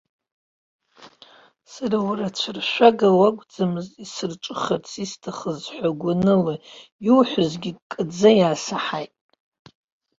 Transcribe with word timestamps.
Сара 1.71 1.97
уара 2.07 2.25
ацәыршәага 2.27 3.09
уакәӡамызт 3.19 3.93
исырҿыхарц 4.03 4.89
исҭахыз 5.03 5.61
ҳәа 5.75 5.89
гәаныла 5.99 6.55
иуҳәазгьы 7.07 7.71
ккаӡа 7.79 8.29
иаасаҳаит. 8.39 9.13